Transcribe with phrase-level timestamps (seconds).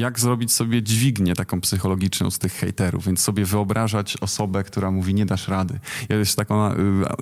[0.00, 5.14] jak zrobić sobie dźwignię taką psychologiczną z tych hejterów, więc sobie wyobrażać osobę, która mówi
[5.14, 5.78] nie dasz rady.
[6.08, 6.76] Ja jeszcze taką y,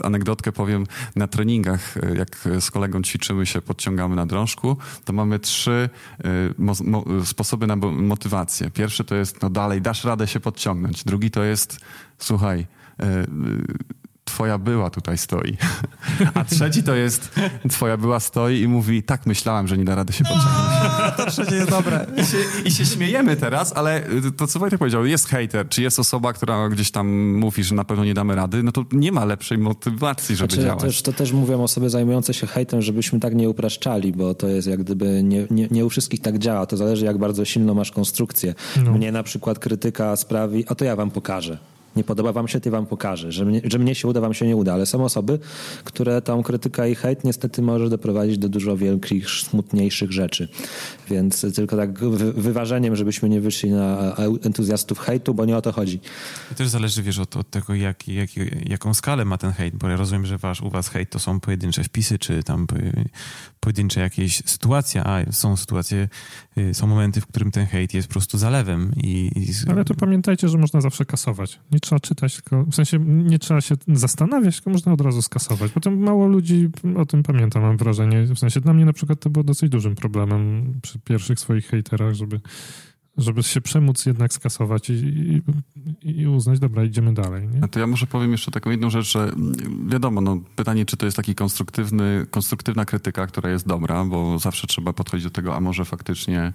[0.05, 0.87] anegdotkę powiem,
[1.17, 5.91] na treningach, y, jak z kolegą ćwiczymy się, podciągamy na drążku, to mamy trzy
[7.23, 8.71] y, sposoby na motywację.
[8.71, 11.05] Pierwszy to jest, no dalej, dasz radę się podciągnąć.
[11.05, 11.81] Drugi to jest,
[12.19, 12.67] słuchaj,
[14.29, 15.57] twoja była tutaj stoi.
[16.35, 17.35] A trzeci to jest,
[17.71, 21.17] twoja była stoi i mówi, tak myślałam, że nie da rady się pociągnąć.
[21.17, 22.07] To trzecie jest dobre.
[22.17, 24.03] I się, I się, śmiejemy teraz, ale
[24.37, 27.85] to co Wojtek powiedział, jest hater, czy jest osoba, która gdzieś tam mówi, że na
[27.85, 30.83] pewno nie damy rady, no to nie ma lepszej motywacji, żeby znaczy, działać.
[30.83, 34.69] Też, to też mówią osoby zajmujące się hejtem, żebyśmy tak nie upraszczali, bo to jest
[34.69, 37.91] jak gdyby, nie, nie, nie u wszystkich tak działa, to zależy jak bardzo silną masz
[37.91, 38.55] konstrukcję.
[38.85, 38.93] No.
[38.93, 41.59] Mnie na przykład krytyka sprawi, a to ja wam pokażę
[41.99, 43.33] nie podoba wam się, ty wam pokażę.
[43.33, 44.73] Że mnie, że mnie się uda, wam się nie uda.
[44.75, 45.39] Ale są osoby,
[45.85, 50.49] które tą krytyka i hejt niestety może doprowadzić do dużo wielkich, smutniejszych rzeczy.
[51.11, 51.99] Więc tylko tak
[52.35, 56.01] wyważeniem, żebyśmy nie wyszli na entuzjastów hejtu, bo nie o to chodzi.
[56.53, 58.31] I też zależy, wiesz, od, od tego, jak, jak,
[58.69, 61.41] jaką skalę ma ten hejt, bo ja rozumiem, że wasz, u was hejt to są
[61.41, 62.67] pojedyncze wpisy, czy tam
[63.69, 66.09] pojedyncze jakieś sytuacje, a są sytuacje,
[66.59, 68.93] y, są momenty, w którym ten hejt jest po prostu zalewem.
[68.97, 69.71] I, i...
[69.71, 71.61] Ale to pamiętajcie, że można zawsze kasować.
[71.73, 75.73] Nie trzeba czytać, tylko w sensie nie trzeba się zastanawiać, tylko można od razu skasować.
[75.73, 78.23] Potem mało ludzi o tym pamięta, mam wrażenie.
[78.23, 82.15] W sensie dla mnie na przykład to było dosyć dużym problemem przy pierwszych swoich hejterach,
[82.15, 82.41] żeby
[83.19, 87.49] żeby się przemóc jednak skasować i, i, i, uznać, dobra, idziemy dalej.
[87.49, 87.65] Nie?
[87.65, 89.33] A to ja może powiem jeszcze taką jedną rzecz, że
[89.87, 94.67] wiadomo, no, pytanie, czy to jest taki konstruktywny, konstruktywna krytyka, która jest dobra, bo zawsze
[94.67, 96.53] trzeba podchodzić do tego, a może faktycznie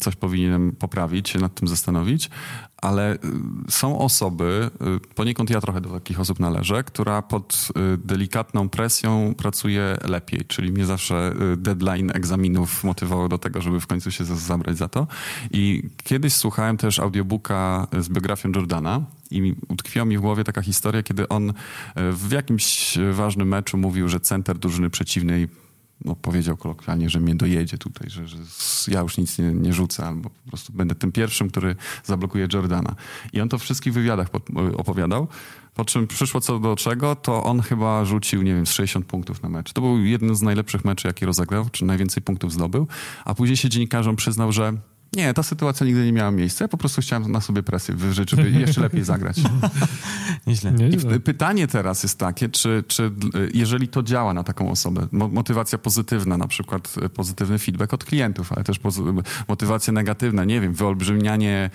[0.00, 2.30] coś powinienem poprawić, się nad tym zastanowić,
[2.76, 3.18] ale y,
[3.68, 4.70] są osoby,
[5.06, 10.72] y, poniekąd ja trochę do takich osób należę, która pod delikatną presją pracuje lepiej, czyli
[10.72, 15.06] mnie zawsze deadline egzaminów motywował do tego, żeby w końcu się zabrać za to.
[15.50, 21.02] I kiedyś słuchałem też audiobooka z biografią Jordana i utkwiła mi w głowie taka historia,
[21.02, 21.52] kiedy on
[21.96, 25.48] w jakimś ważnym meczu mówił, że center drużyny przeciwnej
[26.04, 28.36] no, powiedział kolokwialnie, że mnie dojedzie tutaj, że, że
[28.88, 32.94] ja już nic nie, nie, rzucę, albo po prostu będę tym pierwszym, który zablokuje Jordana.
[33.32, 34.28] I on to w wszystkich wywiadach
[34.76, 35.28] opowiadał.
[35.74, 39.48] Po czym przyszło co do czego, to on chyba rzucił, nie wiem, 60 punktów na
[39.48, 39.72] mecz.
[39.72, 42.86] To był jeden z najlepszych meczy, jaki rozegrał, czy najwięcej punktów zdobył.
[43.24, 44.72] A później się dziennikarzom przyznał, że
[45.16, 46.64] nie, ta sytuacja nigdy nie miała miejsca.
[46.64, 49.36] Ja po prostu chciałem na sobie presję wyżyć, żeby jeszcze lepiej zagrać.
[50.46, 50.72] Nieźle.
[51.16, 53.10] I pytanie teraz jest takie, czy, czy
[53.54, 58.64] jeżeli to działa na taką osobę, motywacja pozytywna, na przykład pozytywny feedback od klientów, ale
[58.64, 58.80] też
[59.48, 61.70] motywacja negatywna, nie wiem, wyolbrzymianie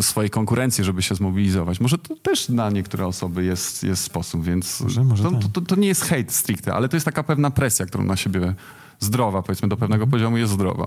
[0.00, 1.80] swojej konkurencji, żeby się zmobilizować.
[1.80, 5.40] Może to też na niektóre osoby jest, jest sposób, więc może, może to, tak.
[5.52, 8.54] to, to, nie jest hate stricte, ale to jest taka pewna presja, którą na siebie
[9.00, 10.86] zdrowa, powiedzmy, do pewnego poziomu jest zdrowa.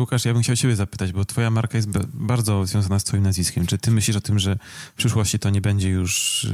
[0.00, 3.66] Łukasz, ja bym chciał ciebie zapytać, bo twoja marka jest bardzo związana z twoim nazwiskiem.
[3.66, 4.58] Czy ty myślisz o tym, że
[4.94, 6.46] w przyszłości to nie będzie już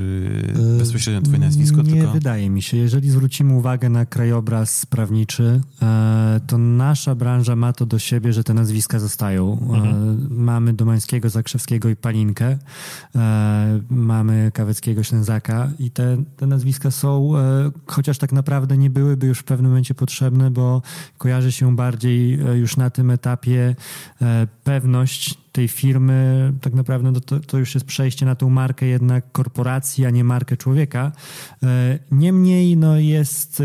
[0.57, 1.83] yy, bezpośrednio twoje nazwisko?
[1.83, 2.13] Nie tylko...
[2.13, 2.77] wydaje mi się.
[2.77, 8.45] Jeżeli zwrócimy uwagę na krajobraz prawniczy, e, to nasza branża ma to do siebie, że
[8.45, 9.53] te nazwiska zostają.
[9.53, 10.27] E, mhm.
[10.31, 12.59] Mamy Domańskiego, Zakrzewskiego i Palinkę.
[13.17, 17.33] E, mamy Kaweckiego, Ślęzaka i te, te nazwiska są,
[17.87, 20.83] chociaż tak naprawdę nie byłyby już w pewnym momencie potrzebne, bo
[21.19, 23.75] kojarzy się bardziej już na tym etapie etapie
[24.23, 28.87] e, pewność tej firmy, tak naprawdę no to, to już jest przejście na tą markę
[28.87, 31.13] jednak korporacji, a nie markę człowieka.
[31.63, 33.65] E, niemniej no jest e,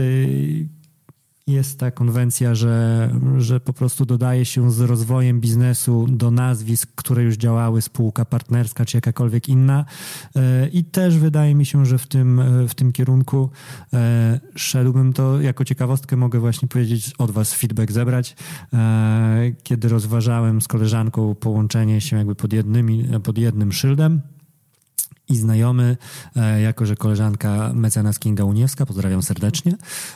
[1.47, 7.23] jest ta konwencja, że, że po prostu dodaje się z rozwojem biznesu do nazwisk, które
[7.23, 9.85] już działały, spółka partnerska czy jakakolwiek inna.
[10.35, 13.49] E, I też wydaje mi się, że w tym, w tym kierunku
[13.93, 18.35] e, szedłbym to jako ciekawostkę mogę właśnie powiedzieć od Was feedback zebrać.
[18.73, 24.21] E, kiedy rozważałem z koleżanką połączenie się jakby pod, jednymi, pod jednym szyldem,
[25.29, 25.97] i znajomy,
[26.35, 29.75] e, jako że koleżanka mecenas Kinga Uniewska, pozdrawiam serdecznie,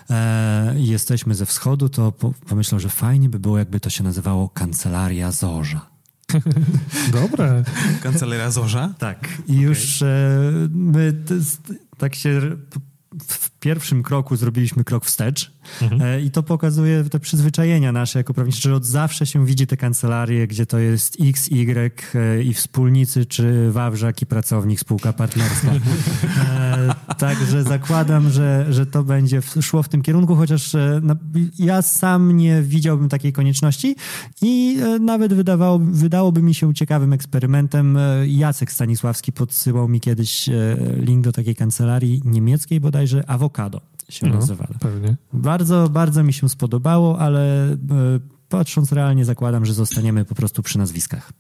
[0.09, 2.13] e, jesteśmy ze wschodu, to
[2.49, 5.91] pomyślał, że fajnie by było, jakby to się nazywało Kancelaria Zorza.
[7.21, 7.63] Dobre.
[8.03, 8.93] Kancelaria Zorza?
[8.97, 9.27] Tak.
[9.47, 9.55] I okay.
[9.55, 10.07] już e,
[10.69, 11.13] my
[11.97, 12.41] tak się
[13.61, 16.01] pierwszym kroku zrobiliśmy krok wstecz mhm.
[16.01, 19.77] E, i to pokazuje te przyzwyczajenia nasze jako prawnicy, że od zawsze się widzi te
[19.77, 25.67] kancelarie, gdzie to jest X, Y e, i wspólnicy, czy Wawrzak i pracownik, spółka partnerska.
[27.23, 30.75] E, także zakładam, że, że to będzie szło w tym kierunku, chociaż
[31.59, 33.95] ja sam nie widziałbym takiej konieczności
[34.41, 37.97] i nawet wydawało, wydałoby mi się ciekawym eksperymentem.
[38.25, 40.49] Jacek Stanisławski podsyłał mi kiedyś
[40.97, 44.67] link do takiej kancelarii niemieckiej bodajże, Avocado się no, nazywa.
[44.79, 45.15] Pewnie.
[45.33, 47.77] Bardzo, bardzo mi się spodobało, ale e,
[48.49, 51.31] patrząc realnie zakładam, że zostaniemy po prostu przy nazwiskach.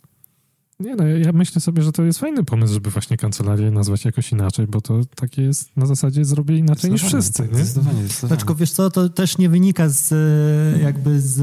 [0.81, 4.31] Nie no, ja myślę sobie, że to jest fajny pomysł, żeby właśnie kancelarię nazwać jakoś
[4.31, 7.41] inaczej, bo to takie jest na zasadzie zrobię inaczej niż wszyscy.
[7.41, 7.55] Nie?
[7.55, 8.37] Zdecydowanie, zdecydowanie.
[8.37, 11.41] Tylko wiesz co, to też nie wynika z e, jakby z,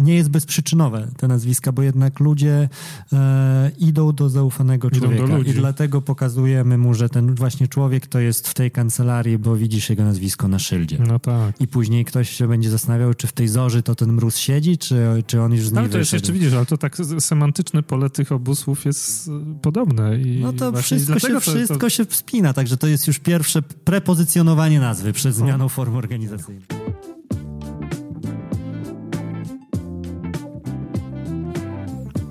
[0.00, 2.68] nie jest bezprzyczynowe te nazwiska, bo jednak ludzie
[3.12, 5.50] e, idą do zaufanego Idą do człowieka ludzi.
[5.50, 9.90] i dlatego pokazujemy mu, że ten właśnie człowiek to jest w tej kancelarii, bo widzisz
[9.90, 10.98] jego nazwisko na szyldzie.
[11.06, 11.60] No tak.
[11.60, 15.24] I później ktoś się będzie zastanawiał, czy w tej zorzy to ten mróz siedzi, czy,
[15.26, 18.10] czy on już z niej Ale to jest jeszcze, widzisz, ale to tak semantyczne pole
[18.10, 20.18] tych obu słów jest e, podobne.
[20.18, 24.80] I No to wszystko, się, wszystko to, się wspina, także to jest już pierwsze prepozycjonowanie
[24.80, 26.64] nazwy przed zmianą formy organizacyjnej.